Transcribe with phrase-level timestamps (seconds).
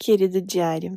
[0.00, 0.96] Querido diário,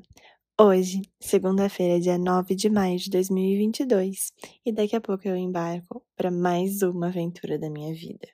[0.59, 4.31] hoje, segunda-feira, dia 9 de maio de 2022,
[4.63, 8.27] e daqui a pouco eu embarco para mais uma aventura da minha vida.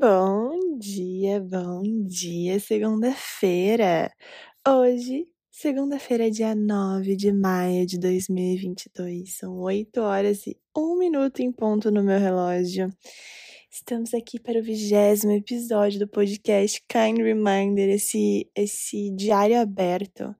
[0.00, 4.12] Bom dia, bom dia, segunda-feira.
[4.66, 5.26] Hoje,
[5.56, 9.36] segunda-feira, dia 9 de maio de 2022.
[9.36, 12.92] São 8 horas e 1 minuto em ponto no meu relógio.
[13.70, 20.34] Estamos aqui para o vigésimo episódio do podcast Kind Reminder, esse, esse diário aberto.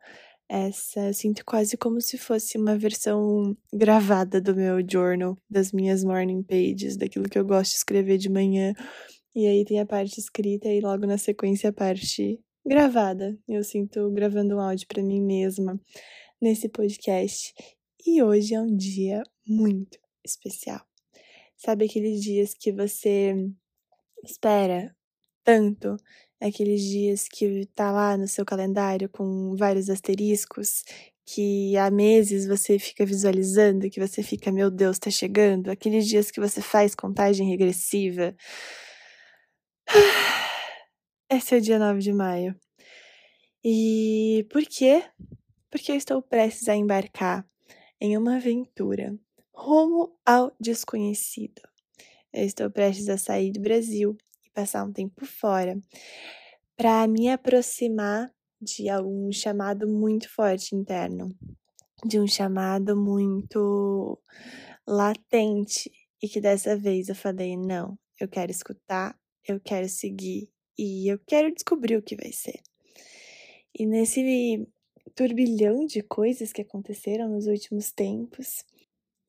[0.48, 6.02] Essa, eu sinto quase como se fosse uma versão gravada do meu journal, das minhas
[6.02, 8.74] morning pages, daquilo que eu gosto de escrever de manhã
[9.34, 13.38] e aí tem a parte escrita e logo na sequência a parte gravada.
[13.48, 15.80] Eu sinto gravando um áudio para mim mesma
[16.40, 17.54] nesse podcast.
[18.06, 20.80] E hoje é um dia muito especial.
[21.56, 23.34] Sabe aqueles dias que você
[24.22, 24.94] espera
[25.44, 25.96] tanto?
[26.40, 30.84] Aqueles dias que tá lá no seu calendário com vários asteriscos
[31.26, 35.70] que há meses você fica visualizando, que você fica, meu Deus, tá chegando.
[35.70, 38.36] Aqueles dias que você faz contagem regressiva
[41.34, 42.54] é o dia 9 de maio.
[43.64, 45.02] E por quê?
[45.68, 47.44] Porque eu estou prestes a embarcar
[48.00, 49.18] em uma aventura
[49.52, 51.60] rumo ao desconhecido.
[52.32, 55.76] Eu estou prestes a sair do Brasil e passar um tempo fora
[56.76, 61.34] para me aproximar de algum chamado muito forte interno,
[62.04, 64.20] de um chamado muito
[64.86, 65.90] latente
[66.22, 71.18] e que dessa vez eu falei: não, eu quero escutar eu quero seguir e eu
[71.26, 72.60] quero descobrir o que vai ser.
[73.76, 74.66] E nesse
[75.14, 78.64] turbilhão de coisas que aconteceram nos últimos tempos,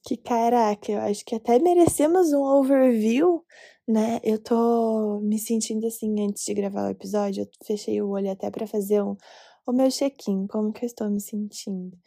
[0.03, 3.43] que caraca, eu acho que até merecemos um overview,
[3.87, 4.19] né?
[4.23, 8.51] Eu tô me sentindo assim antes de gravar o episódio, eu fechei o olho até
[8.51, 9.15] para fazer um,
[9.65, 11.97] o meu check-in, como que eu estou me sentindo.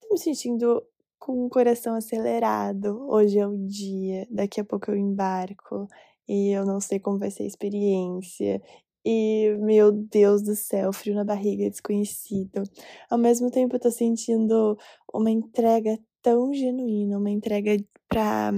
[0.00, 0.82] Tô me sentindo
[1.18, 3.06] com o coração acelerado.
[3.08, 5.88] Hoje é o dia, daqui a pouco eu embarco
[6.28, 8.62] e eu não sei como vai ser a experiência.
[9.08, 12.64] E, meu Deus do céu, frio na barriga, desconhecido.
[13.08, 14.76] Ao mesmo tempo, eu tô sentindo
[15.14, 17.76] uma entrega tão genuína, uma entrega
[18.08, 18.50] pra.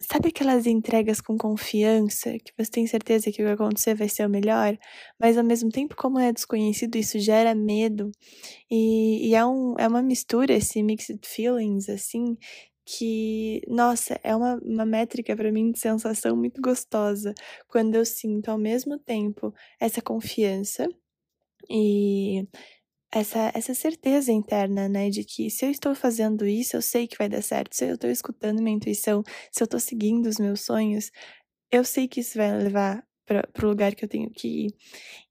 [0.00, 4.26] Sabe aquelas entregas com confiança, que você tem certeza que o que acontecer vai ser
[4.26, 4.76] o melhor,
[5.18, 8.10] mas ao mesmo tempo, como é desconhecido, isso gera medo.
[8.68, 12.36] E, e é, um, é uma mistura, esse mixed feelings, assim,
[12.98, 17.34] que, nossa, é uma, uma métrica para mim de sensação muito gostosa
[17.68, 20.86] quando eu sinto ao mesmo tempo essa confiança
[21.70, 22.46] e
[23.12, 27.18] essa, essa certeza interna, né, de que se eu estou fazendo isso, eu sei que
[27.18, 29.22] vai dar certo, se eu estou escutando minha intuição,
[29.52, 31.10] se eu estou seguindo os meus sonhos,
[31.72, 34.74] eu sei que isso vai levar para o lugar que eu tenho que ir.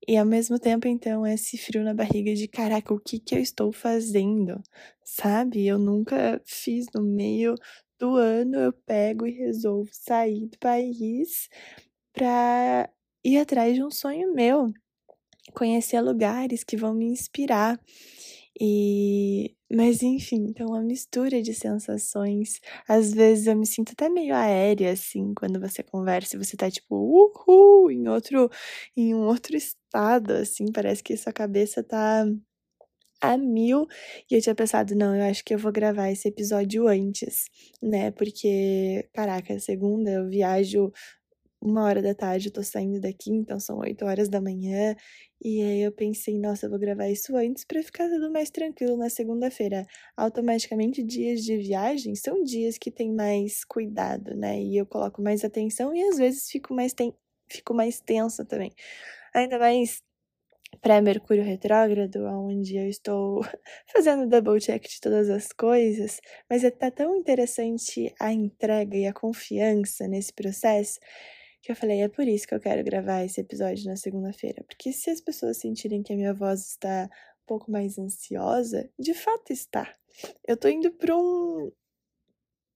[0.07, 3.39] E ao mesmo tempo, então, esse frio na barriga de caraca, o que que eu
[3.39, 4.61] estou fazendo?
[5.03, 5.65] Sabe?
[5.67, 7.55] Eu nunca fiz no meio
[7.99, 11.49] do ano, eu pego e resolvo sair do país
[12.13, 12.89] para
[13.23, 14.71] ir atrás de um sonho meu,
[15.53, 17.79] conhecer lugares que vão me inspirar.
[18.59, 22.59] E mas enfim, então uma mistura de sensações.
[22.87, 26.69] Às vezes eu me sinto até meio aérea assim, quando você conversa e você tá
[26.69, 28.49] tipo, uhul, em outro
[28.97, 32.25] em um outro estado assim, parece que sua cabeça tá
[33.21, 33.87] a mil.
[34.31, 37.45] E eu tinha pensado, não, eu acho que eu vou gravar esse episódio antes,
[37.81, 38.11] né?
[38.11, 40.91] Porque, caraca, segunda eu viajo
[41.61, 44.95] uma hora da tarde, eu tô saindo daqui, então são oito horas da manhã.
[45.43, 48.95] E aí eu pensei, nossa, eu vou gravar isso antes para ficar tudo mais tranquilo
[48.95, 49.87] na segunda-feira.
[50.15, 54.61] Automaticamente, dias de viagem são dias que tem mais cuidado, né?
[54.61, 57.13] E eu coloco mais atenção e às vezes fico mais, ten...
[57.49, 58.71] fico mais tensa também.
[59.33, 60.03] Ainda mais
[60.81, 63.41] pré-Mercúrio retrógrado, onde eu estou
[63.91, 69.05] fazendo double check de todas as coisas, mas é tá tão interessante a entrega e
[69.07, 70.99] a confiança nesse processo
[71.61, 74.63] que eu falei, é por isso que eu quero gravar esse episódio na segunda-feira.
[74.63, 77.09] Porque se as pessoas sentirem que a minha voz está
[77.43, 79.95] um pouco mais ansiosa, de fato está.
[80.47, 81.71] Eu tô indo para um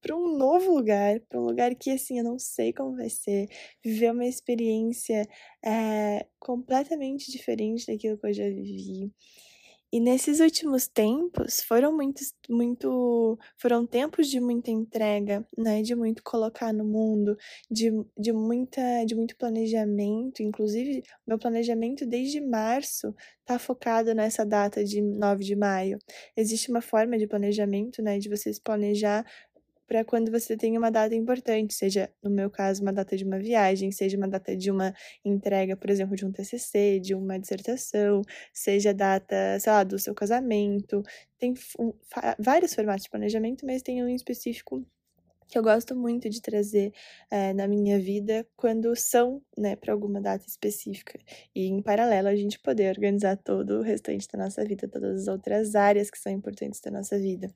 [0.01, 3.47] para um novo lugar, para um lugar que assim eu não sei como vai ser,
[3.83, 5.27] viver uma experiência
[5.65, 9.11] é, completamente diferente daquilo que eu já vivi.
[9.95, 15.81] E nesses últimos tempos foram muitos, muito, foram tempos de muita entrega, né?
[15.81, 17.38] De muito colocar no mundo,
[17.71, 20.44] de, de muita, de muito planejamento.
[20.44, 23.15] Inclusive, meu planejamento desde março
[23.45, 25.98] tá focado nessa data de 9 de maio.
[26.36, 28.19] Existe uma forma de planejamento, né?
[28.19, 29.25] De vocês planejar
[29.87, 33.39] para quando você tem uma data importante, seja, no meu caso, uma data de uma
[33.39, 34.93] viagem, seja uma data de uma
[35.23, 38.21] entrega, por exemplo, de um TCC, de uma dissertação,
[38.53, 41.03] seja data, sei lá, do seu casamento.
[41.37, 41.93] Tem um,
[42.39, 44.85] vários formatos de planejamento, mas tem um específico
[45.47, 46.91] que eu gosto muito de trazer
[47.29, 51.19] é, na minha vida quando são, né, para alguma data específica.
[51.53, 55.27] E em paralelo a gente poder organizar todo o restante da nossa vida, todas as
[55.27, 57.53] outras áreas que são importantes da nossa vida.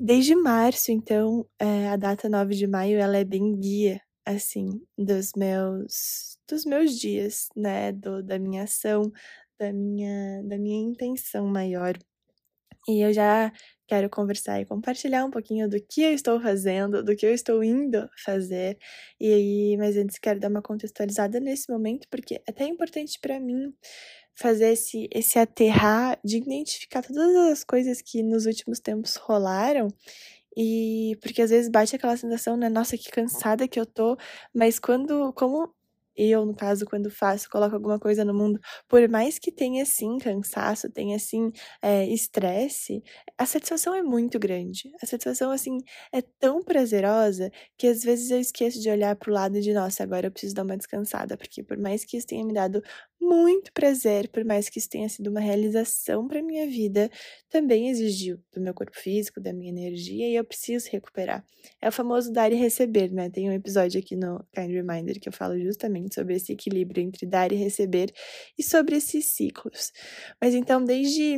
[0.00, 5.32] Desde março, então, é, a data 9 de maio, ela é bem guia, assim, dos
[5.36, 9.10] meus, dos meus dias, né, do, da minha ação,
[9.58, 11.98] da minha, da minha intenção maior.
[12.88, 13.52] E eu já
[13.88, 17.62] quero conversar e compartilhar um pouquinho do que eu estou fazendo, do que eu estou
[17.64, 18.78] indo fazer.
[19.20, 23.40] E aí, mas antes quero dar uma contextualizada nesse momento, porque é até importante para
[23.40, 23.74] mim
[24.38, 29.88] fazer esse, esse aterrar de identificar todas as coisas que nos últimos tempos rolaram.
[30.56, 32.68] E porque às vezes bate aquela sensação, né?
[32.68, 34.16] Nossa, que cansada que eu tô.
[34.54, 35.72] Mas quando, como
[36.16, 38.58] eu, no caso, quando faço, coloco alguma coisa no mundo,
[38.88, 41.52] por mais que tenha, sim, cansaço, tenha, assim,
[42.08, 43.00] estresse,
[43.38, 44.90] a satisfação é muito grande.
[45.00, 45.78] A satisfação, assim,
[46.12, 50.26] é tão prazerosa que às vezes eu esqueço de olhar pro lado de, nossa, agora
[50.26, 52.82] eu preciso dar uma descansada, porque por mais que isso tenha me dado
[53.20, 57.10] muito prazer, por mais que isso tenha sido uma realização para minha vida,
[57.50, 61.44] também exigiu do meu corpo físico, da minha energia, e eu preciso recuperar.
[61.80, 63.28] É o famoso dar e receber, né?
[63.30, 67.26] Tem um episódio aqui no Kind Reminder que eu falo justamente sobre esse equilíbrio entre
[67.26, 68.12] dar e receber
[68.58, 69.92] e sobre esses ciclos.
[70.40, 71.36] Mas então, desde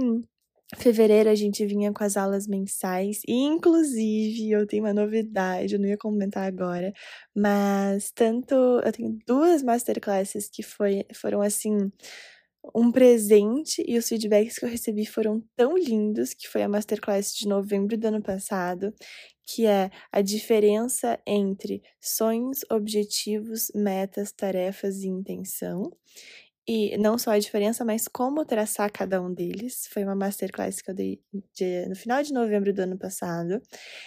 [0.77, 5.81] fevereiro a gente vinha com as aulas mensais e inclusive eu tenho uma novidade, eu
[5.81, 6.93] não ia comentar agora,
[7.35, 11.91] mas tanto eu tenho duas masterclasses que foi, foram assim
[12.75, 17.35] um presente e os feedbacks que eu recebi foram tão lindos, que foi a masterclass
[17.35, 18.95] de novembro do ano passado,
[19.47, 25.91] que é a diferença entre sonhos, objetivos, metas, tarefas e intenção.
[26.73, 29.89] E não só a diferença, mas como traçar cada um deles.
[29.93, 31.21] Foi uma masterclass que eu dei
[31.53, 33.61] de, no final de novembro do ano passado.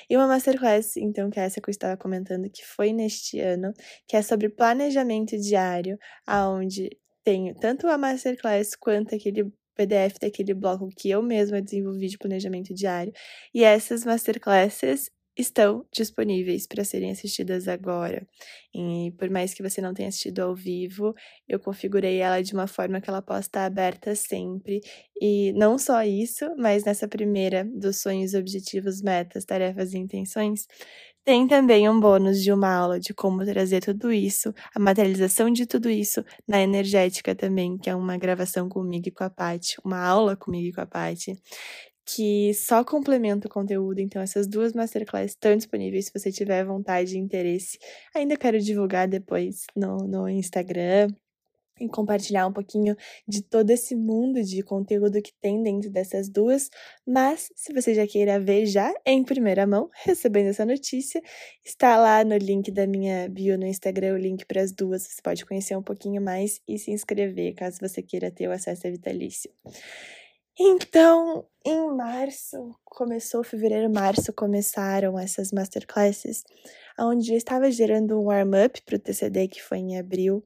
[0.09, 3.73] E uma masterclass, então, que é essa que eu estava comentando, que foi neste ano,
[4.07, 6.89] que é sobre planejamento diário, aonde
[7.21, 12.73] tenho tanto a masterclass quanto aquele PDF daquele bloco que eu mesma desenvolvi de planejamento
[12.73, 13.11] diário.
[13.53, 18.27] E essas masterclasses estão disponíveis para serem assistidas agora.
[18.73, 21.13] E por mais que você não tenha assistido ao vivo,
[21.47, 24.81] eu configurei ela de uma forma que ela possa estar aberta sempre.
[25.21, 30.67] E não só isso, mas nessa primeira dos sonhos, objetivos, metas, tarefas e intenções,
[31.25, 35.65] tem também um bônus de uma aula de como trazer tudo isso, a materialização de
[35.65, 39.99] tudo isso na energética também, que é uma gravação comigo e com a Paty, uma
[40.05, 41.39] aula comigo e com a Paty,
[42.05, 43.99] que só complementa o conteúdo.
[43.99, 47.77] Então, essas duas masterclasses estão disponíveis se você tiver vontade e interesse.
[48.15, 51.07] Ainda quero divulgar depois no, no Instagram
[51.79, 52.95] e compartilhar um pouquinho
[53.27, 56.69] de todo esse mundo de conteúdo que tem dentro dessas duas.
[57.05, 61.21] Mas, se você já queira ver já em primeira mão, recebendo essa notícia,
[61.65, 65.03] está lá no link da minha bio no Instagram, o link para as duas.
[65.03, 68.87] Você pode conhecer um pouquinho mais e se inscrever, caso você queira ter o acesso
[68.87, 69.51] a vitalício.
[70.59, 76.43] Então, em março, começou fevereiro, março, começaram essas masterclasses,
[76.99, 80.43] onde eu estava gerando um warm-up para o TCD, que foi em abril.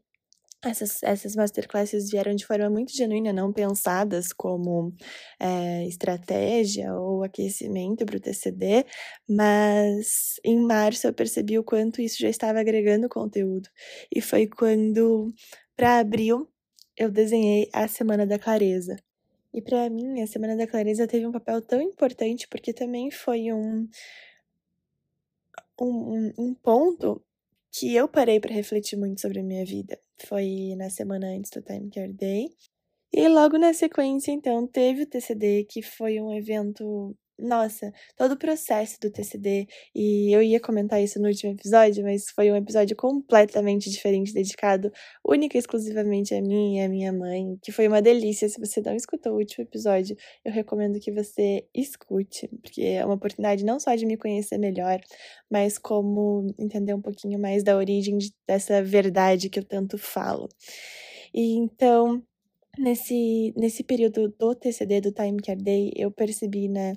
[0.64, 4.94] Essas, essas masterclasses vieram de forma muito genuína, não pensadas como
[5.40, 8.86] é, estratégia ou aquecimento para o TCD,
[9.30, 13.70] mas em março eu percebi o quanto isso já estava agregando conteúdo.
[14.14, 15.34] E foi quando,
[15.76, 16.50] para abril,
[16.98, 18.96] eu desenhei a Semana da Clareza.
[19.54, 23.52] E para mim, a Semana da Clareza teve um papel tão importante porque também foi
[23.52, 23.88] um,
[25.80, 27.24] um, um ponto
[27.72, 30.00] que eu parei para refletir muito sobre a minha vida.
[30.26, 32.50] Foi na semana antes do Time Care Day.
[33.12, 38.38] E logo na sequência, então, teve o TCD, que foi um evento nossa, todo o
[38.38, 42.96] processo do TCD, e eu ia comentar isso no último episódio, mas foi um episódio
[42.96, 44.92] completamente diferente, dedicado
[45.26, 48.50] única e exclusivamente a mim e a minha mãe, que foi uma delícia.
[48.50, 53.16] Se você não escutou o último episódio, eu recomendo que você escute, porque é uma
[53.16, 55.00] oportunidade não só de me conhecer melhor,
[55.50, 58.18] mas como entender um pouquinho mais da origem
[58.48, 60.48] dessa verdade que eu tanto falo.
[61.34, 62.24] E então,
[62.78, 66.94] nesse, nesse período do TCD, do Time Care Day, eu percebi, né,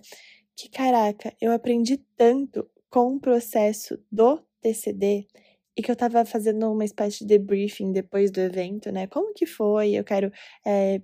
[0.56, 5.26] que caraca, eu aprendi tanto com o processo do TCD
[5.76, 9.06] e que eu estava fazendo uma espécie de debriefing depois do evento, né?
[9.06, 9.92] Como que foi?
[9.92, 10.30] Eu quero
[10.66, 11.00] é,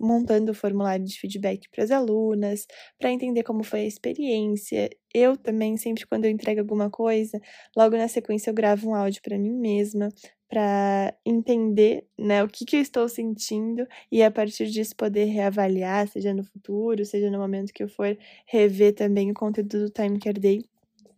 [0.00, 2.66] montando o formulário de feedback para as alunas,
[2.98, 4.88] para entender como foi a experiência.
[5.12, 7.40] Eu também, sempre quando eu entrego alguma coisa,
[7.76, 10.10] logo na sequência eu gravo um áudio para mim mesma,
[10.52, 16.06] para entender né, o que, que eu estou sentindo e a partir disso poder reavaliar,
[16.06, 20.18] seja no futuro, seja no momento que eu for rever também o conteúdo do Time
[20.18, 20.62] Care Day.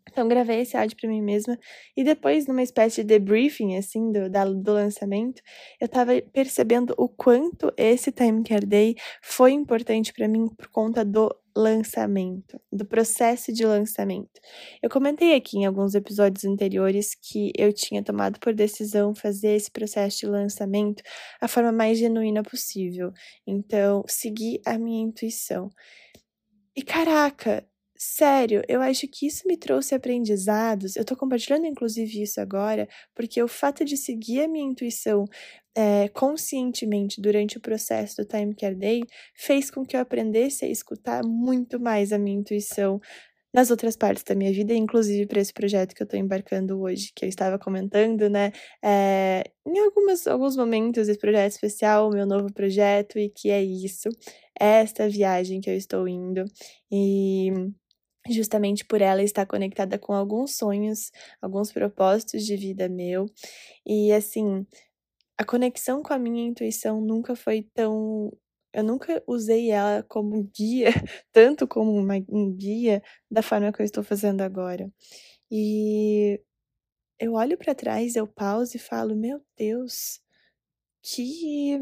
[0.09, 1.59] Então, gravei esse áudio para mim mesma.
[1.97, 4.31] E depois, numa espécie de debriefing, assim, do,
[4.63, 5.43] do lançamento,
[5.81, 11.05] eu tava percebendo o quanto esse Time Care Day foi importante para mim por conta
[11.05, 14.41] do lançamento, do processo de lançamento.
[14.83, 19.71] Eu comentei aqui em alguns episódios anteriores que eu tinha tomado por decisão fazer esse
[19.71, 21.03] processo de lançamento
[21.41, 23.13] a forma mais genuína possível.
[23.47, 25.71] Então, seguir a minha intuição.
[26.77, 27.65] E caraca,
[28.07, 30.95] Sério, eu acho que isso me trouxe aprendizados.
[30.95, 35.25] Eu tô compartilhando, inclusive, isso agora, porque o fato de seguir a minha intuição
[35.75, 39.01] é, conscientemente durante o processo do Time Care Day
[39.35, 43.01] fez com que eu aprendesse a escutar muito mais a minha intuição
[43.55, 47.13] nas outras partes da minha vida, inclusive para esse projeto que eu estou embarcando hoje,
[47.15, 48.53] que eu estava comentando, né?
[48.85, 53.63] É, em algumas, alguns momentos, esse projeto especial, o meu novo projeto, e que é
[53.63, 54.11] isso,
[54.61, 56.45] esta viagem que eu estou indo.
[56.91, 57.51] E
[58.29, 61.11] justamente por ela estar conectada com alguns sonhos,
[61.43, 63.27] alguns propósitos de vida meu.
[63.87, 64.67] E assim,
[65.39, 68.33] a conexão com a minha intuição nunca foi tão.
[68.73, 70.91] Eu nunca usei ela como guia,
[71.33, 74.91] tanto como uma, um guia da forma que eu estou fazendo agora.
[75.51, 76.41] E
[77.21, 80.21] eu olho para trás, eu pauso e falo: Meu Deus,
[81.03, 81.79] que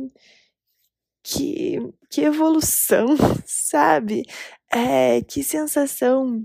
[1.22, 1.78] que,
[2.10, 3.06] que evolução,
[3.46, 4.24] sabe?
[4.72, 6.44] É, que sensação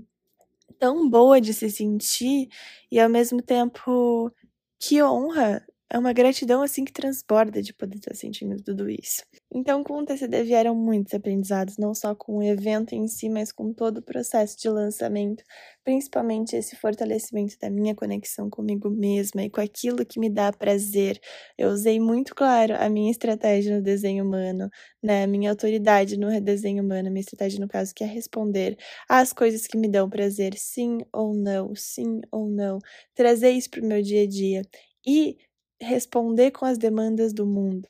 [0.78, 2.48] tão boa de se sentir
[2.90, 4.32] e ao mesmo tempo
[4.80, 9.22] que honra é uma gratidão assim que transborda de poder estar sentindo tudo isso.
[9.50, 13.50] Então, com o TCD vieram muitos aprendizados, não só com o evento em si, mas
[13.50, 15.42] com todo o processo de lançamento,
[15.84, 21.18] principalmente esse fortalecimento da minha conexão comigo mesma e com aquilo que me dá prazer.
[21.56, 24.68] Eu usei muito claro a minha estratégia no desenho humano,
[25.02, 28.76] né, minha autoridade no redesenho humano, minha estratégia no caso que é responder
[29.08, 32.78] às coisas que me dão prazer, sim ou não, sim ou não,
[33.14, 34.62] trazer isso para o meu dia a dia.
[35.06, 35.36] E
[35.80, 37.88] responder com as demandas do mundo.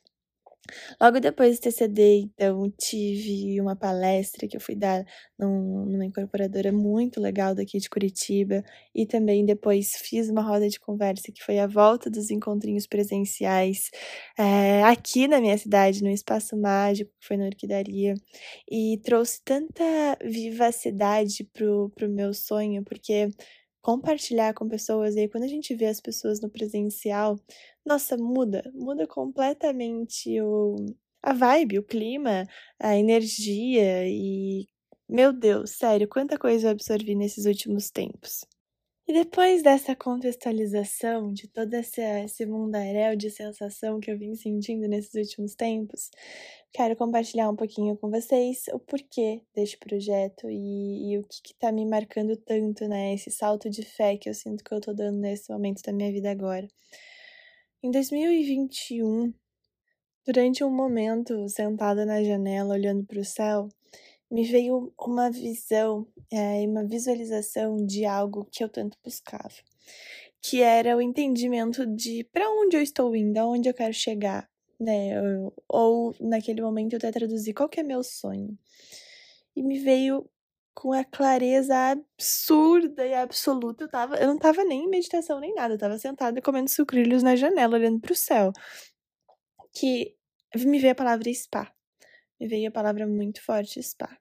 [1.01, 5.03] Logo depois do TCD, então, tive uma palestra que eu fui dar
[5.37, 10.79] num, numa incorporadora muito legal daqui de Curitiba, e também depois fiz uma roda de
[10.79, 13.89] conversa que foi a volta dos encontrinhos presenciais
[14.37, 18.13] é, aqui na minha cidade, no Espaço Mágico, que foi na Orquidaria,
[18.69, 19.83] e trouxe tanta
[20.23, 23.29] vivacidade pro, pro meu sonho, porque
[23.81, 27.39] compartilhar com pessoas, e aí quando a gente vê as pessoas no presencial,
[27.85, 30.75] nossa, muda, muda completamente o,
[31.23, 32.45] a vibe, o clima,
[32.79, 34.67] a energia e.
[35.09, 38.45] Meu Deus, sério, quanta coisa eu absorvi nesses últimos tempos.
[39.09, 44.87] E depois dessa contextualização de todo esse, esse mundaréu de sensação que eu vim sentindo
[44.87, 46.11] nesses últimos tempos,
[46.71, 51.71] quero compartilhar um pouquinho com vocês o porquê deste projeto e, e o que, está
[51.71, 53.15] me marcando tanto, né?
[53.15, 56.11] Esse salto de fé que eu sinto que eu tô dando nesse momento da minha
[56.11, 56.67] vida agora.
[57.81, 59.33] Em 2021,
[60.23, 63.69] durante um momento sentada na janela olhando para o céu,
[64.31, 69.55] me veio uma visão é, uma visualização de algo que eu tanto buscava,
[70.41, 75.13] que era o entendimento de para onde eu estou indo, aonde eu quero chegar, né?
[75.67, 78.57] Ou naquele momento eu até traduzi qual que é meu sonho.
[79.55, 80.29] E me veio
[80.73, 83.83] com a clareza absurda e absoluta.
[83.83, 87.23] Eu, tava, eu não tava nem em meditação nem nada, eu tava sentada comendo sucrilhos
[87.23, 88.53] na janela, olhando pro céu.
[89.73, 90.15] Que
[90.55, 91.73] me veio a palavra spa.
[92.39, 94.17] Me veio a palavra muito forte, spa.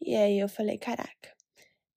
[0.00, 1.34] E aí eu falei, caraca,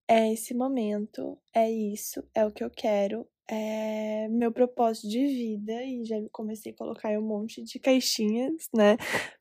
[0.08, 5.84] é esse momento, é isso, é o que eu quero, é meu propósito de vida
[5.84, 8.98] e já comecei a colocar um monte de caixinhas, né?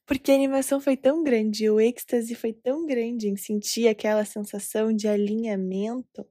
[0.06, 4.92] Porque a animação foi tão grande, o êxtase foi tão grande em sentir aquela sensação
[4.94, 6.26] de alinhamento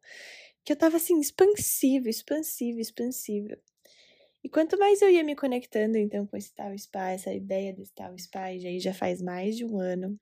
[0.65, 3.57] que eu tava assim, expansiva, expansiva, expansiva.
[4.43, 7.93] E quanto mais eu ia me conectando então com esse tal spa, essa ideia desse
[7.93, 10.19] tal spa, e aí já faz mais de um ano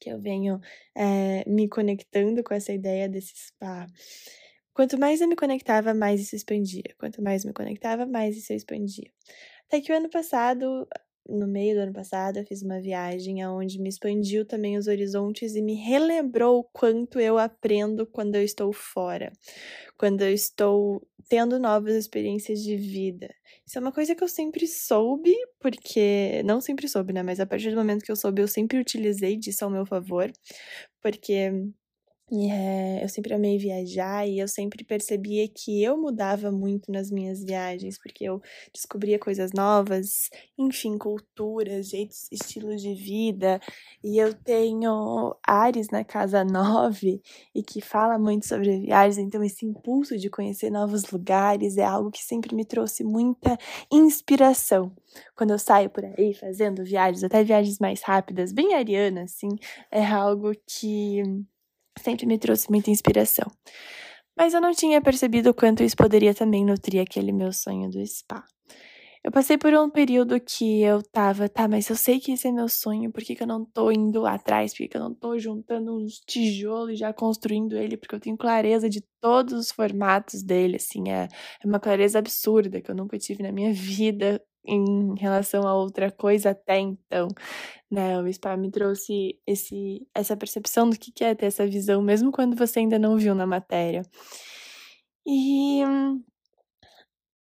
[0.00, 0.60] que eu venho
[0.94, 3.86] é, me conectando com essa ideia desse spa
[4.74, 6.82] Quanto mais eu me conectava, mais isso expandia.
[6.98, 9.08] Quanto mais me conectava, mais isso expandia.
[9.68, 10.86] Até que o ano passado
[11.28, 15.54] no meio do ano passado, eu fiz uma viagem aonde me expandiu também os horizontes
[15.54, 19.32] e me relembrou o quanto eu aprendo quando eu estou fora,
[19.98, 23.34] quando eu estou tendo novas experiências de vida.
[23.66, 27.46] Isso é uma coisa que eu sempre soube, porque não sempre soube, né, mas a
[27.46, 30.30] partir do momento que eu soube, eu sempre utilizei disso ao meu favor,
[31.02, 31.50] porque
[32.32, 37.44] é, eu sempre amei viajar e eu sempre percebia que eu mudava muito nas minhas
[37.44, 38.40] viagens, porque eu
[38.72, 43.60] descobria coisas novas, enfim, culturas, jeitos, estilos de vida.
[44.02, 47.20] E eu tenho Ares na casa 9
[47.54, 52.10] e que fala muito sobre viagens, então esse impulso de conhecer novos lugares é algo
[52.10, 53.56] que sempre me trouxe muita
[53.92, 54.92] inspiração.
[55.36, 59.48] Quando eu saio por aí fazendo viagens, até viagens mais rápidas, bem ariana, assim,
[59.90, 61.22] é algo que
[61.98, 63.50] sempre me trouxe muita inspiração.
[64.36, 68.04] Mas eu não tinha percebido o quanto isso poderia também nutrir aquele meu sonho do
[68.04, 68.44] spa.
[69.24, 72.52] Eu passei por um período que eu tava, tá, mas eu sei que esse é
[72.52, 74.72] meu sonho, por que, que eu não tô indo atrás?
[74.72, 77.96] Por que, que eu não tô juntando uns tijolos e já construindo ele?
[77.96, 81.26] Porque eu tenho clareza de todos os formatos dele, assim, é,
[81.62, 86.10] é uma clareza absurda que eu nunca tive na minha vida em relação a outra
[86.10, 87.28] coisa até então,
[87.90, 88.20] né?
[88.20, 92.56] O spa me trouxe esse, essa percepção do que é ter essa visão, mesmo quando
[92.56, 94.02] você ainda não viu na matéria.
[95.26, 95.82] E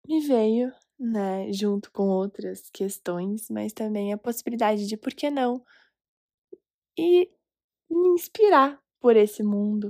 [0.08, 5.64] me veio, né, junto com outras questões, mas também a possibilidade de por que não
[6.98, 7.30] e
[7.90, 9.90] me inspirar por esse mundo,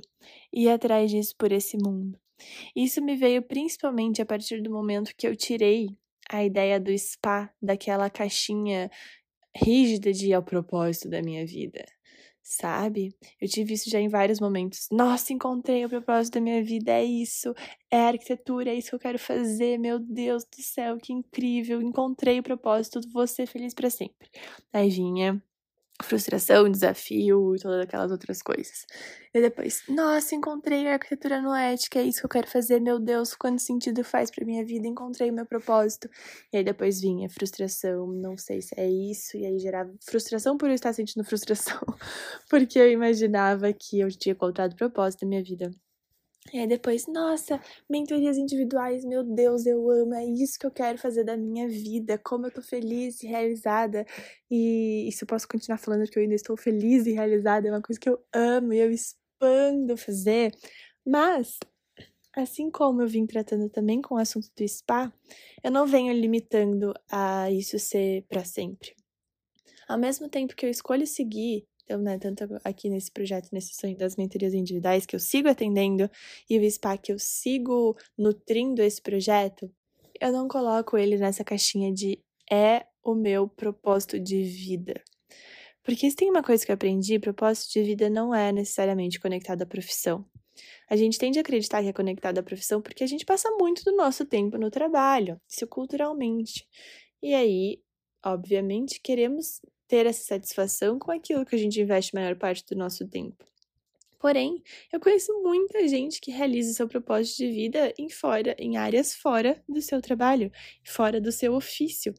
[0.53, 2.19] ir atrás disso por esse mundo.
[2.75, 5.97] Isso me veio principalmente a partir do momento que eu tirei
[6.29, 8.89] a ideia do spa daquela caixinha
[9.55, 11.83] rígida de ao propósito da minha vida,
[12.41, 13.15] sabe?
[13.41, 14.87] Eu tive isso já em vários momentos.
[14.91, 17.53] Nossa, encontrei o propósito da minha vida, é isso,
[17.91, 22.39] é arquitetura, é isso que eu quero fazer, meu Deus do céu, que incrível, encontrei
[22.39, 24.29] o propósito, vou ser feliz para sempre.
[24.71, 25.41] Aí vinha
[26.01, 28.85] frustração, desafio e todas aquelas outras coisas.
[29.33, 32.99] E depois, nossa, encontrei a arquitetura no ética, é isso que eu quero fazer, meu
[32.99, 36.09] Deus, quanto sentido faz para minha vida, encontrei o meu propósito.
[36.51, 40.69] E aí depois vinha frustração, não sei se é isso, e aí gerava frustração por
[40.69, 41.79] eu estar sentindo frustração,
[42.49, 45.69] porque eu imaginava que eu tinha encontrado o propósito da minha vida.
[46.51, 50.97] E aí depois, nossa, mentorias individuais, meu Deus, eu amo, é isso que eu quero
[50.97, 54.05] fazer da minha vida, como eu tô feliz e realizada.
[54.49, 57.81] E isso eu posso continuar falando que eu ainda estou feliz e realizada, é uma
[57.81, 60.51] coisa que eu amo e eu expando fazer.
[61.05, 61.59] Mas,
[62.35, 65.13] assim como eu vim tratando também com o assunto do spa,
[65.63, 68.95] eu não venho limitando a isso ser para sempre.
[69.87, 73.97] Ao mesmo tempo que eu escolho seguir então, né, tanto aqui nesse projeto, nesse sonho
[73.97, 76.07] das mentorias individuais que eu sigo atendendo
[76.47, 79.73] e o SPA que eu sigo nutrindo esse projeto,
[80.21, 85.01] eu não coloco ele nessa caixinha de é o meu propósito de vida.
[85.81, 89.63] Porque se tem uma coisa que eu aprendi, propósito de vida não é necessariamente conectado
[89.63, 90.23] à profissão.
[90.87, 93.83] A gente tende a acreditar que é conectado à profissão porque a gente passa muito
[93.83, 96.67] do nosso tempo no trabalho, isso culturalmente.
[97.19, 97.81] E aí,
[98.23, 102.77] obviamente, queremos ter essa satisfação com aquilo que a gente investe a maior parte do
[102.77, 103.45] nosso tempo.
[104.19, 104.61] Porém,
[104.93, 109.61] eu conheço muita gente que realiza seu propósito de vida em fora, em áreas fora
[109.67, 110.51] do seu trabalho,
[110.83, 112.13] fora do seu ofício.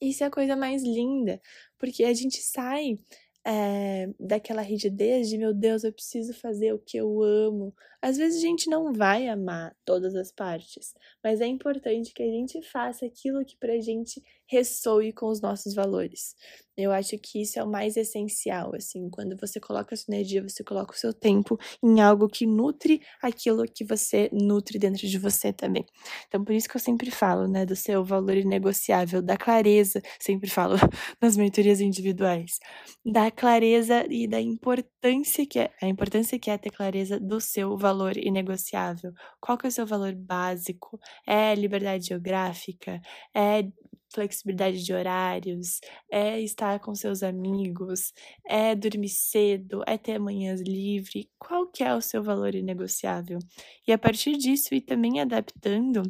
[0.00, 1.40] Isso é a coisa mais linda,
[1.78, 2.98] porque a gente sai
[3.44, 7.74] é, daquela rigidez de meu Deus, eu preciso fazer o que eu amo.
[8.02, 12.26] Às vezes a gente não vai amar todas as partes, mas é importante que a
[12.26, 16.34] gente faça aquilo que pra gente ressoe com os nossos valores.
[16.78, 20.40] Eu acho que isso é o mais essencial, assim, quando você coloca a sua energia,
[20.40, 25.18] você coloca o seu tempo em algo que nutre aquilo que você nutre dentro de
[25.18, 25.84] você também.
[26.28, 30.48] Então, por isso que eu sempre falo, né, do seu valor inegociável, da clareza, sempre
[30.48, 30.76] falo
[31.20, 32.60] nas mentorias individuais,
[33.04, 37.76] da clareza e da importância que é, a importância que é ter clareza do seu
[37.76, 39.12] valor inegociável.
[39.40, 41.00] Qual que é o seu valor básico?
[41.26, 43.00] É liberdade geográfica?
[43.34, 43.64] É
[44.12, 45.80] flexibilidade de horários,
[46.10, 48.12] é estar com seus amigos,
[48.46, 53.38] é dormir cedo, é ter manhãs livre, qual que é o seu valor inegociável?
[53.86, 56.02] E a partir disso ir também adaptando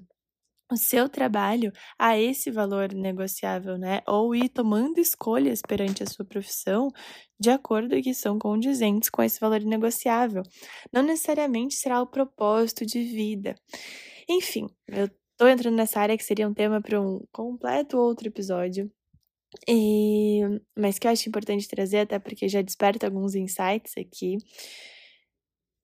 [0.71, 4.03] o seu trabalho a esse valor negociável, né?
[4.07, 6.89] Ou ir tomando escolhas perante a sua profissão
[7.41, 10.43] de acordo que são condizentes com esse valor negociável.
[10.93, 13.55] Não necessariamente será o propósito de vida.
[14.29, 18.91] Enfim, eu Tô entrando nessa área que seria um tema para um completo outro episódio.
[19.69, 20.41] E,
[20.77, 24.39] mas que eu acho importante trazer, até porque já desperta alguns insights aqui.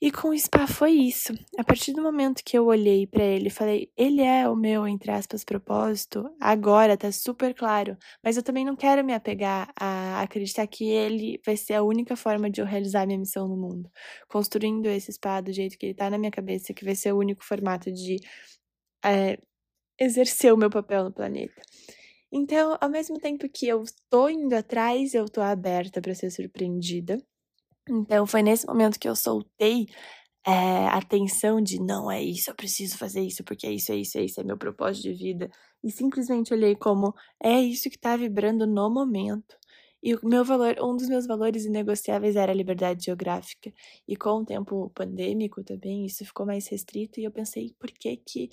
[0.02, 1.32] E com o spa foi isso.
[1.56, 4.86] A partir do momento que eu olhei para ele e falei, ele é o meu,
[4.86, 7.96] entre aspas, propósito, agora tá super claro.
[8.22, 12.16] Mas eu também não quero me apegar a acreditar que ele vai ser a única
[12.16, 13.88] forma de eu realizar minha missão no mundo.
[14.28, 17.18] Construindo esse spa do jeito que ele tá na minha cabeça, que vai ser o
[17.18, 18.16] único formato de
[19.04, 19.38] é,
[19.98, 21.60] exercer o meu papel no planeta.
[22.32, 27.22] Então, ao mesmo tempo que eu tô indo atrás, eu tô aberta para ser surpreendida.
[27.88, 29.86] Então, foi nesse momento que eu soltei
[30.46, 33.96] é, a tensão de não é isso, eu preciso fazer isso, porque é isso, é
[33.96, 35.50] isso, é isso, é meu propósito de vida.
[35.82, 39.56] E simplesmente olhei como é isso que tá vibrando no momento.
[40.02, 43.72] E o meu valor, um dos meus valores inegociáveis era a liberdade geográfica.
[44.06, 47.20] E com o tempo pandêmico também, isso ficou mais restrito.
[47.20, 48.50] E eu pensei, por que que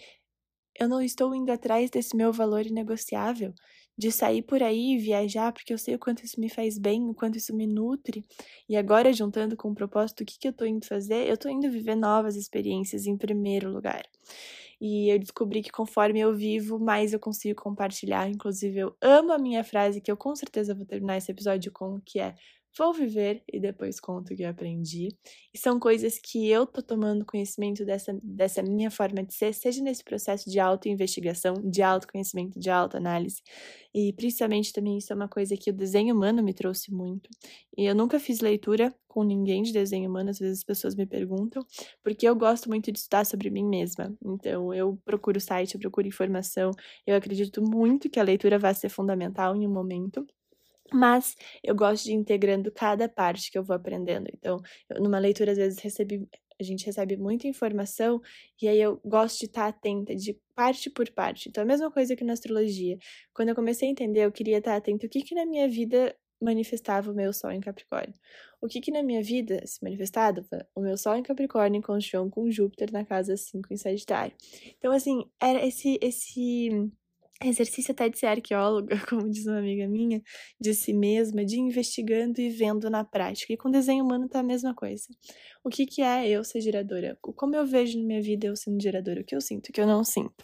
[0.80, 3.54] eu não estou indo atrás desse meu valor inegociável?
[3.98, 7.08] de sair por aí e viajar, porque eu sei o quanto isso me faz bem,
[7.10, 8.24] o quanto isso me nutre.
[8.68, 11.30] E agora, juntando com o propósito, o que, que eu tô indo fazer?
[11.30, 14.04] Eu tô indo viver novas experiências em primeiro lugar.
[14.80, 18.28] E eu descobri que conforme eu vivo, mais eu consigo compartilhar.
[18.28, 22.02] Inclusive, eu amo a minha frase, que eu com certeza vou terminar esse episódio com,
[22.02, 22.34] que é
[22.78, 25.10] Vou viver e depois conto o que eu aprendi.
[25.54, 29.84] E são coisas que eu tô tomando conhecimento dessa, dessa minha forma de ser, seja
[29.84, 33.42] nesse processo de autoinvestigação, de autoconhecimento, de autoanálise.
[33.94, 37.30] E principalmente também isso é uma coisa que o desenho humano me trouxe muito.
[37.78, 41.06] E eu nunca fiz leitura com ninguém de desenho humano, às vezes as pessoas me
[41.06, 41.66] perguntam,
[42.02, 44.16] porque eu gosto muito de estudar sobre mim mesma.
[44.24, 46.72] Então eu procuro site, eu procuro informação.
[47.06, 50.26] Eu acredito muito que a leitura vai ser fundamental em um momento
[50.94, 54.28] mas eu gosto de ir integrando cada parte que eu vou aprendendo.
[54.34, 56.28] Então, eu, numa leitura, às vezes, recebi,
[56.60, 58.22] a gente recebe muita informação
[58.62, 61.50] e aí eu gosto de estar atenta de parte por parte.
[61.50, 62.98] Então, a mesma coisa que na astrologia.
[63.34, 66.16] Quando eu comecei a entender, eu queria estar atenta o que que na minha vida
[66.42, 68.16] manifestava o meu sol em Capricórnio.
[68.60, 70.44] O que que na minha vida se manifestava?
[70.76, 74.36] O meu sol em Capricórnio em conjunção com Júpiter na casa 5 em Sagitário.
[74.78, 76.70] Então, assim, era esse esse
[77.44, 80.22] exercício até de ser arqueóloga, como diz uma amiga minha,
[80.60, 83.54] de si mesma, de investigando e vendo na prática.
[83.54, 85.08] E com desenho humano tá a mesma coisa.
[85.64, 87.18] O que, que é eu ser geradora?
[87.22, 89.22] Como eu vejo na minha vida eu sendo geradora?
[89.22, 90.44] O que eu sinto, o que eu não sinto?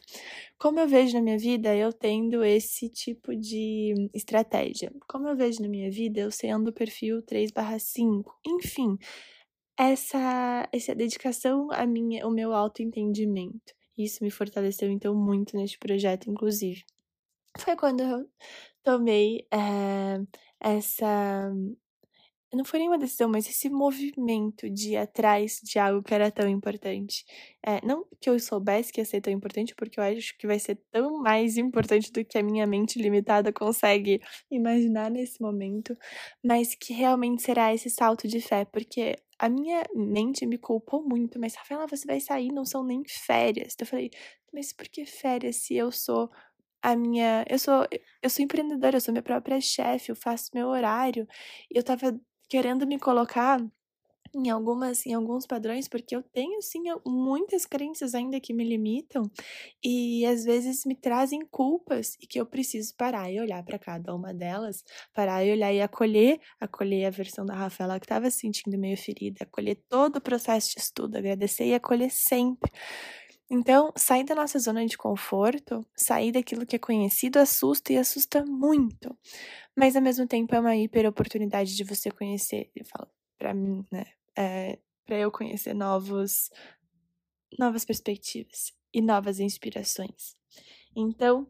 [0.59, 4.91] Como eu vejo na minha vida eu tendo esse tipo de estratégia?
[5.07, 8.33] Como eu vejo na minha vida eu sendo perfil 3/5?
[8.45, 8.97] Enfim,
[9.77, 13.76] essa, essa dedicação a minha, o meu autoentendimento.
[13.97, 16.85] Isso me fortaleceu então muito neste projeto, inclusive.
[17.57, 18.29] Foi quando eu
[18.83, 20.19] tomei é,
[20.59, 21.51] essa.
[22.53, 26.47] Não foi nenhuma decisão, mas esse movimento de ir atrás de algo que era tão
[26.47, 27.25] importante.
[27.65, 30.57] É, não que eu soubesse que ia ser tão importante, porque eu acho que vai
[30.57, 35.97] ser tão mais importante do que a minha mente limitada consegue imaginar nesse momento,
[36.43, 41.39] mas que realmente será esse salto de fé, porque a minha mente me culpou muito,
[41.39, 43.73] mas Rafaela, você vai sair, não são nem férias.
[43.73, 44.11] Então eu falei,
[44.53, 46.29] mas por que férias se eu sou
[46.81, 47.87] a minha, eu sou
[48.23, 51.27] eu sou empreendedora, eu sou minha própria chefe, eu faço meu horário.
[51.71, 52.19] E eu tava
[52.49, 53.59] querendo me colocar
[54.45, 59.23] em algumas em alguns padrões, porque eu tenho sim muitas crenças ainda que me limitam
[59.83, 64.13] e às vezes me trazem culpas e que eu preciso parar e olhar para cada
[64.15, 68.39] uma delas, parar e olhar e acolher, acolher a versão da Rafaela que estava se
[68.39, 72.71] sentindo meio ferida, acolher todo o processo de estudo, agradecer e acolher sempre.
[73.49, 78.43] Então, sair da nossa zona de conforto, sair daquilo que é conhecido assusta e assusta
[78.45, 79.17] muito.
[79.77, 82.71] Mas ao mesmo tempo é uma hiper oportunidade de você conhecer.
[82.75, 84.05] Eu falo, para mim, né?
[84.37, 86.49] É, para eu conhecer novos,
[87.57, 90.35] novas perspectivas e novas inspirações.
[90.95, 91.47] Então,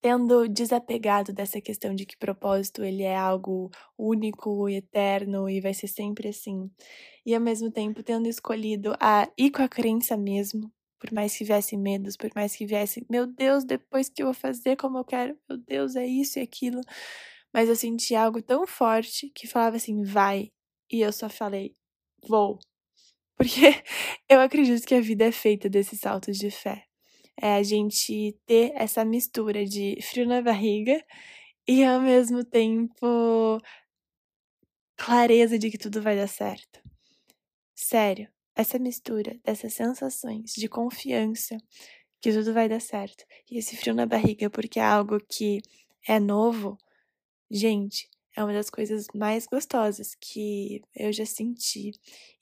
[0.00, 5.72] tendo desapegado dessa questão de que propósito ele é algo único e eterno e vai
[5.72, 6.70] ser sempre assim,
[7.24, 10.70] e ao mesmo tempo tendo escolhido a ir com a crença mesmo,
[11.00, 14.34] por mais que viessem medos, por mais que viessem, meu Deus, depois que eu vou
[14.34, 16.80] fazer como eu quero, meu Deus, é isso e aquilo.
[17.52, 20.50] Mas eu senti algo tão forte que falava assim, vai,
[20.94, 21.74] e eu só falei,
[22.28, 22.60] vou.
[23.36, 23.50] Porque
[24.30, 26.84] eu acredito que a vida é feita desses saltos de fé.
[27.36, 31.04] É a gente ter essa mistura de frio na barriga
[31.66, 33.60] e ao mesmo tempo
[34.96, 36.80] clareza de que tudo vai dar certo.
[37.74, 41.56] Sério, essa mistura dessas sensações de confiança
[42.20, 45.60] que tudo vai dar certo e esse frio na barriga porque é algo que
[46.06, 46.78] é novo,
[47.50, 51.92] gente, é uma das coisas mais gostosas que eu já senti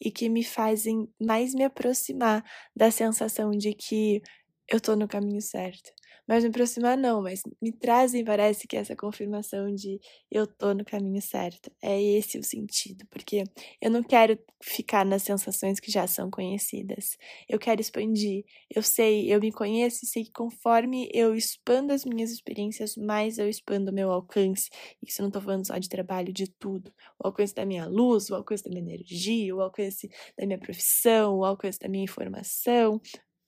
[0.00, 4.22] e que me fazem mais me aproximar da sensação de que
[4.68, 5.92] eu tô no caminho certo.
[6.26, 10.84] Mas me aproximar não, mas me trazem, parece que essa confirmação de eu tô no
[10.84, 11.70] caminho certo.
[11.82, 13.44] É esse o sentido, porque
[13.80, 17.16] eu não quero ficar nas sensações que já são conhecidas.
[17.48, 18.44] Eu quero expandir.
[18.74, 23.38] Eu sei, eu me conheço e sei que conforme eu expando as minhas experiências, mais
[23.38, 24.70] eu expando o meu alcance.
[25.02, 26.92] Isso eu não tô falando só de trabalho, de tudo.
[27.18, 30.08] O alcance da minha luz, o alcance da minha energia, o alcance
[30.38, 33.00] da minha profissão, o alcance da minha informação,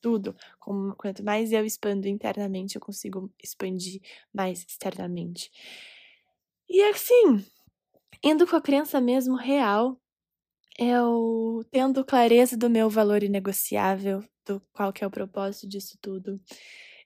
[0.04, 0.36] tudo.
[0.98, 4.02] Quanto mais eu expando internamente, eu consigo expandir
[4.34, 5.50] mais externamente.
[6.68, 7.42] E assim,
[8.22, 9.98] indo com a crença mesmo real,
[10.78, 16.38] eu tendo clareza do meu valor inegociável, do qual que é o propósito disso tudo.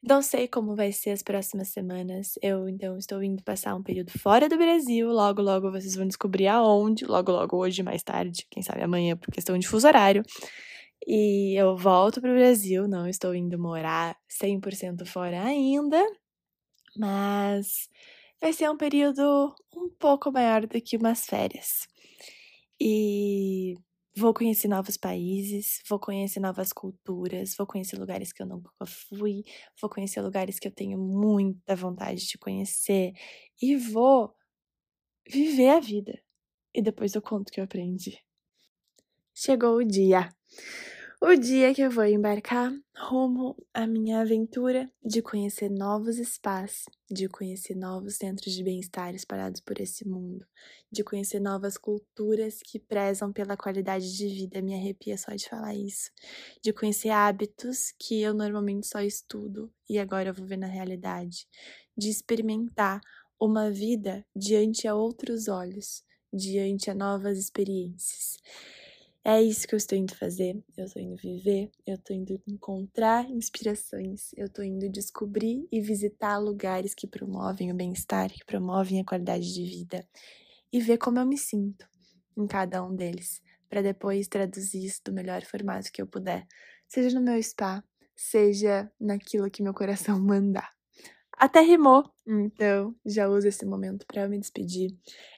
[0.03, 2.35] Não sei como vai ser as próximas semanas.
[2.43, 5.09] Eu então estou indo passar um período fora do Brasil.
[5.09, 7.05] Logo, logo vocês vão descobrir aonde.
[7.05, 10.25] Logo, logo hoje, mais tarde, quem sabe amanhã, por questão de fuso horário.
[11.07, 16.05] E eu volto para o Brasil, não estou indo morar 100% fora ainda,
[16.97, 17.89] mas
[18.41, 21.89] vai ser um período um pouco maior do que umas férias.
[22.81, 23.75] E
[24.17, 29.45] vou conhecer novos países, vou conhecer novas culturas, vou conhecer lugares que eu nunca fui,
[29.81, 33.13] vou conhecer lugares que eu tenho muita vontade de conhecer
[33.63, 34.35] e vou
[35.29, 36.21] viver a vida.
[36.75, 38.19] E depois eu conto o que eu aprendi.
[39.35, 40.29] Chegou o dia
[41.21, 47.29] o dia que eu vou embarcar rumo à minha aventura de conhecer novos espaços, de
[47.29, 50.47] conhecer novos centros de bem-estar espalhados por esse mundo,
[50.93, 55.75] de conhecer novas culturas que prezam pela qualidade de vida, me arrepia só de falar
[55.75, 56.11] isso,
[56.63, 61.49] de conhecer hábitos que eu normalmente só estudo e agora eu vou ver na realidade,
[61.97, 63.01] de experimentar
[63.41, 68.39] uma vida diante a outros olhos, diante a novas experiências.
[69.31, 70.59] É isso que eu estou indo fazer.
[70.75, 76.39] Eu estou indo viver, eu estou indo encontrar inspirações, eu estou indo descobrir e visitar
[76.39, 80.09] lugares que promovem o bem-estar, que promovem a qualidade de vida
[80.73, 81.87] e ver como eu me sinto
[82.39, 86.47] em cada um deles, para depois traduzir isso do melhor formato que eu puder,
[86.89, 87.85] seja no meu spa,
[88.17, 90.78] seja naquilo que meu coração mandar.
[91.39, 92.05] Até rimou.
[92.27, 94.91] Então, já uso esse momento para me despedir.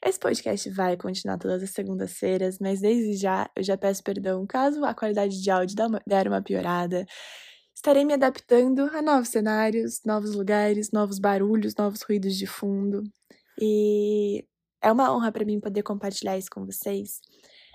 [0.02, 4.82] Esse podcast vai continuar todas as segundas-feiras, mas desde já eu já peço perdão caso
[4.82, 7.04] a qualidade de áudio der uma piorada.
[7.74, 13.02] Estarei me adaptando a novos cenários, novos lugares, novos barulhos, novos ruídos de fundo.
[13.60, 14.46] E
[14.80, 17.20] é uma honra para mim poder compartilhar isso com vocês.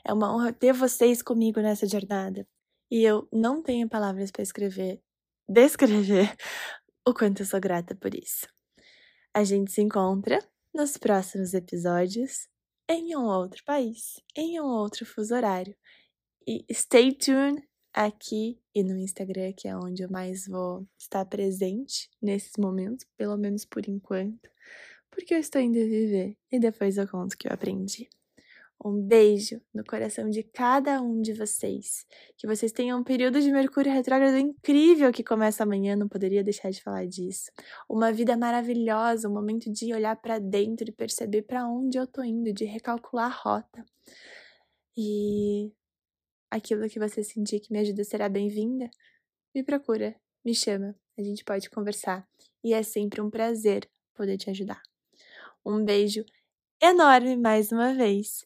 [0.03, 2.47] É uma honra ter vocês comigo nessa jornada.
[2.89, 4.99] E eu não tenho palavras para escrever,
[5.47, 6.35] descrever
[7.07, 8.47] o quanto eu sou grata por isso.
[9.33, 10.39] A gente se encontra
[10.73, 12.47] nos próximos episódios
[12.89, 15.75] em um outro país, em um outro fuso horário.
[16.47, 17.61] E stay tuned
[17.93, 23.37] aqui e no Instagram, que é onde eu mais vou estar presente nesses momentos, pelo
[23.37, 24.49] menos por enquanto,
[25.09, 28.09] porque eu estou indo viver e depois eu conto o que eu aprendi.
[28.83, 32.05] Um beijo no coração de cada um de vocês.
[32.37, 36.69] Que vocês tenham um período de Mercúrio retrógrado incrível que começa amanhã, não poderia deixar
[36.69, 37.51] de falar disso.
[37.89, 42.21] Uma vida maravilhosa, um momento de olhar para dentro e perceber para onde eu tô
[42.23, 43.85] indo, de recalcular a rota.
[44.95, 45.71] E
[46.51, 48.89] aquilo que você sentir que me ajuda será bem-vinda,
[49.53, 52.27] me procura, me chama, a gente pode conversar.
[52.63, 54.81] E é sempre um prazer poder te ajudar.
[55.65, 56.23] Um beijo
[56.81, 58.45] enorme mais uma vez